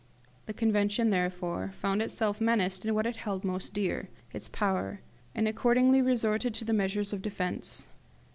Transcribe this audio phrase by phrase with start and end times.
[0.47, 4.99] The Convention, therefore, found itself menaced in what it held most dear its power;
[5.35, 7.85] and accordingly resorted to measures of defence.